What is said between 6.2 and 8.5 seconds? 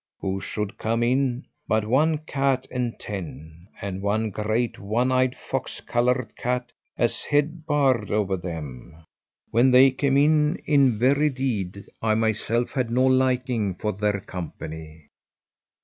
cat as head bard over